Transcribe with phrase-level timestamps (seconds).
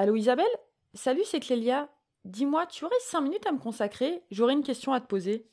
[0.00, 0.46] Allô Isabelle?
[0.94, 1.88] Salut, c'est Clélia.
[2.24, 4.22] Dis-moi, tu aurais 5 minutes à me consacrer?
[4.30, 5.48] J'aurais une question à te poser.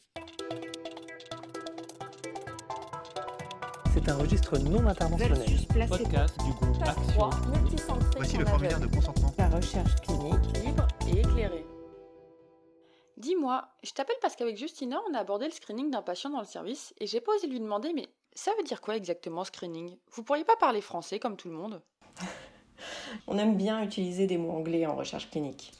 [3.91, 5.49] C'est un registre non interventionnel.
[5.89, 7.29] Podcast du groupe Action.
[8.17, 9.33] Voici le formulaire de consentement.
[9.39, 11.65] La recherche clinique libre et éclairée.
[13.17, 16.45] Dis-moi, je t'appelle parce qu'avec Justina, on a abordé le screening d'un patient dans le
[16.45, 19.97] service et j'ai pas osé lui demander, mais ça veut dire quoi exactement screening?
[20.11, 21.81] Vous pourriez pas parler français comme tout le monde?
[23.27, 25.71] On aime bien utiliser des mots anglais en recherche clinique.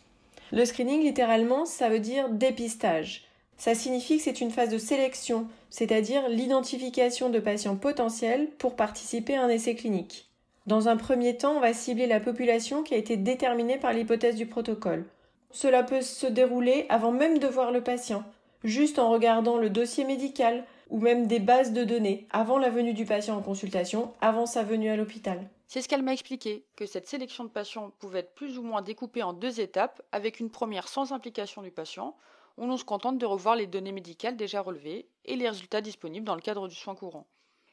[0.52, 3.26] Le screening, littéralement, ça veut dire dépistage.
[3.58, 9.36] Ça signifie que c'est une phase de sélection, c'est-à-dire l'identification de patients potentiels pour participer
[9.36, 10.28] à un essai clinique.
[10.68, 14.36] Dans un premier temps, on va cibler la population qui a été déterminée par l'hypothèse
[14.36, 15.06] du protocole.
[15.52, 18.24] Cela peut se dérouler avant même de voir le patient,
[18.64, 22.94] juste en regardant le dossier médical ou même des bases de données avant la venue
[22.94, 25.40] du patient en consultation, avant sa venue à l'hôpital.
[25.68, 28.82] C'est ce qu'elle m'a expliqué, que cette sélection de patients pouvait être plus ou moins
[28.82, 32.16] découpée en deux étapes, avec une première sans implication du patient,
[32.58, 36.26] où l'on se contente de revoir les données médicales déjà relevées et les résultats disponibles
[36.26, 37.28] dans le cadre du soin courant.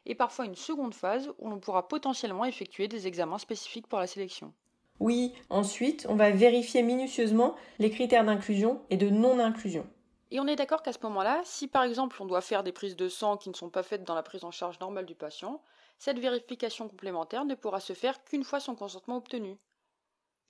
[0.07, 4.06] Et parfois une seconde phase où l'on pourra potentiellement effectuer des examens spécifiques pour la
[4.06, 4.53] sélection.
[4.99, 9.87] Oui, ensuite, on va vérifier minutieusement les critères d'inclusion et de non-inclusion.
[10.31, 12.97] Et on est d'accord qu'à ce moment-là, si par exemple on doit faire des prises
[12.97, 15.61] de sang qui ne sont pas faites dans la prise en charge normale du patient,
[15.98, 19.57] cette vérification complémentaire ne pourra se faire qu'une fois son consentement obtenu.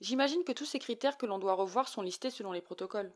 [0.01, 3.11] J'imagine que tous ces critères que l'on doit revoir sont listés selon les protocoles.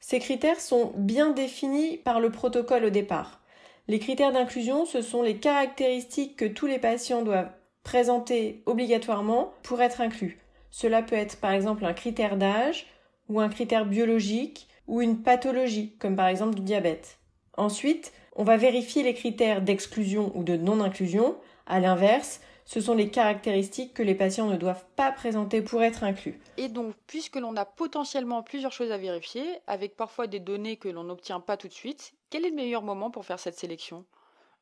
[0.00, 3.40] Ces critères sont bien définis par le protocole au départ.
[3.88, 7.50] Les critères d'inclusion, ce sont les caractéristiques que tous les patients doivent
[7.82, 10.38] présenter obligatoirement pour être inclus.
[10.70, 12.86] Cela peut être par exemple un critère d'âge
[13.28, 17.18] ou un critère biologique ou une pathologie, comme par exemple du diabète.
[17.56, 21.36] Ensuite, on va vérifier les critères d'exclusion ou de non-inclusion.
[21.68, 26.02] À l'inverse, ce sont les caractéristiques que les patients ne doivent pas présenter pour être
[26.02, 26.40] inclus.
[26.56, 30.88] Et donc, puisque l'on a potentiellement plusieurs choses à vérifier, avec parfois des données que
[30.88, 34.06] l'on n'obtient pas tout de suite, quel est le meilleur moment pour faire cette sélection?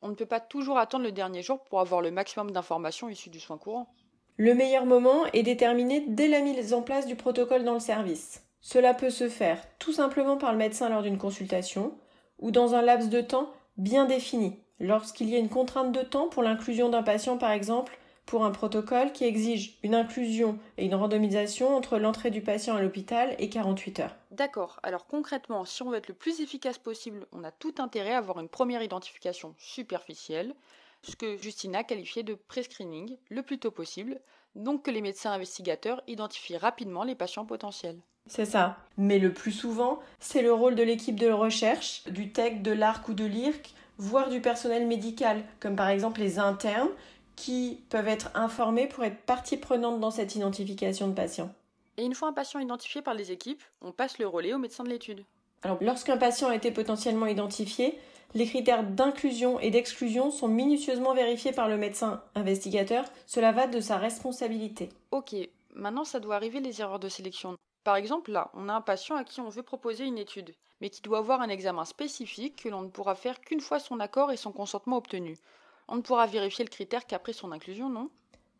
[0.02, 3.30] On ne peut pas toujours attendre le dernier jour pour avoir le maximum d'informations issues
[3.30, 3.88] du soin courant.
[4.36, 8.42] Le meilleur moment est déterminé dès la mise en place du protocole dans le service.
[8.60, 11.96] Cela peut se faire tout simplement par le médecin lors d'une consultation
[12.40, 16.28] ou dans un laps de temps bien défini, lorsqu'il y a une contrainte de temps
[16.28, 20.97] pour l'inclusion d'un patient par exemple pour un protocole qui exige une inclusion et une
[20.97, 24.16] randomisation entre l'entrée du patient à l'hôpital et 48 heures.
[24.32, 28.15] D'accord, alors concrètement, si on veut être le plus efficace possible, on a tout intérêt
[28.15, 30.54] à avoir une première identification superficielle,
[31.03, 34.20] ce que Justina qualifiait de prescreening le plus tôt possible,
[34.56, 38.00] donc que les médecins investigateurs identifient rapidement les patients potentiels.
[38.26, 38.76] C'est ça.
[38.97, 43.09] Mais le plus souvent, c'est le rôle de l'équipe de recherche, du TEC, de l'ARC
[43.09, 46.90] ou de l'IRC, voire du personnel médical, comme par exemple les internes,
[47.36, 51.52] qui peuvent être informés pour être partie prenante dans cette identification de patients.
[51.98, 54.84] Et une fois un patient identifié par les équipes, on passe le relais au médecin
[54.84, 55.24] de l'étude.
[55.62, 57.98] Alors, lorsqu'un patient a été potentiellement identifié,
[58.34, 63.04] les critères d'inclusion et d'exclusion sont minutieusement vérifiés par le médecin investigateur.
[63.26, 64.90] Cela va de sa responsabilité.
[65.10, 65.34] Ok,
[65.74, 67.56] maintenant ça doit arriver les erreurs de sélection.
[67.86, 70.91] Par exemple, là, on a un patient à qui on veut proposer une étude, mais
[70.91, 74.32] qui doit avoir un examen spécifique que l'on ne pourra faire qu'une fois son accord
[74.32, 75.38] et son consentement obtenu.
[75.86, 78.10] On ne pourra vérifier le critère qu'après son inclusion, non?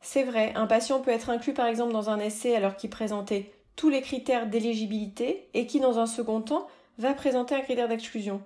[0.01, 3.53] C'est vrai, un patient peut être inclus par exemple dans un essai alors qu'il présentait
[3.75, 8.41] tous les critères d'éligibilité et qui, dans un second temps, va présenter un critère d'exclusion.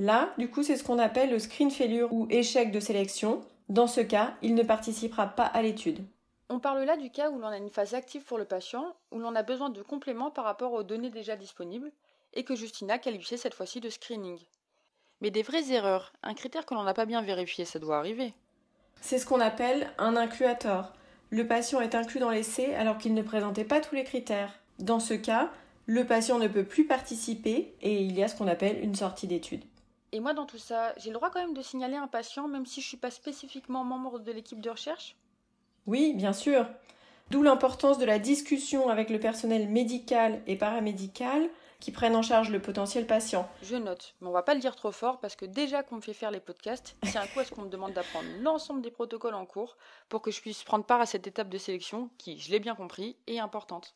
[0.00, 3.40] Là, du coup, c'est ce qu'on appelle le screen failure ou échec de sélection.
[3.68, 6.04] Dans ce cas, il ne participera pas à l'étude.
[6.50, 9.18] On parle là du cas où l'on a une phase active pour le patient, où
[9.18, 11.90] l'on a besoin de compléments par rapport aux données déjà disponibles,
[12.34, 14.38] et que Justina qualifiait cette fois-ci de screening.
[15.20, 18.34] Mais des vraies erreurs, un critère que l'on n'a pas bien vérifié, ça doit arriver.
[19.00, 20.92] C'est ce qu'on appelle un incluator.
[21.30, 24.52] Le patient est inclus dans l'essai alors qu'il ne présentait pas tous les critères.
[24.78, 25.50] Dans ce cas,
[25.86, 29.26] le patient ne peut plus participer et il y a ce qu'on appelle une sortie
[29.26, 29.64] d'étude.
[30.12, 32.66] Et moi, dans tout ça, j'ai le droit quand même de signaler un patient, même
[32.66, 35.16] si je ne suis pas spécifiquement membre de l'équipe de recherche?
[35.86, 36.66] Oui, bien sûr.
[37.30, 41.48] D'où l'importance de la discussion avec le personnel médical et paramédical
[41.80, 43.46] qui prennent en charge le potentiel patient.
[43.62, 46.00] Je note, mais on va pas le dire trop fort parce que déjà qu'on me
[46.00, 48.90] fait faire les podcasts, c'est un coup à ce qu'on me demande d'apprendre l'ensemble des
[48.90, 49.76] protocoles en cours
[50.08, 52.74] pour que je puisse prendre part à cette étape de sélection qui, je l'ai bien
[52.74, 53.94] compris, est importante.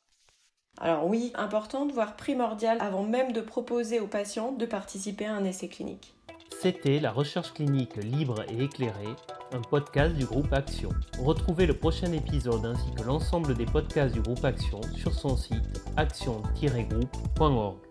[0.81, 5.44] Alors oui, importante, voire primordiale, avant même de proposer aux patients de participer à un
[5.44, 6.14] essai clinique.
[6.60, 9.14] C'était la recherche clinique libre et éclairée,
[9.52, 10.88] un podcast du groupe Action.
[11.20, 15.84] Retrouvez le prochain épisode ainsi que l'ensemble des podcasts du groupe Action sur son site
[15.96, 17.88] action-groupe.org.